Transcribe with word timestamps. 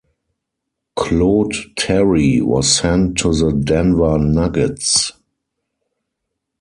Claude 0.95 1.53
Terry 1.75 2.41
was 2.41 2.77
sent 2.77 3.19
to 3.19 3.35
the 3.35 3.51
Denver 3.53 4.17
Nuggets. 4.17 5.11